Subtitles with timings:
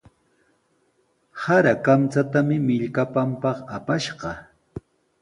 [1.43, 4.31] Sara kamchatami millkapanpaq apashqa.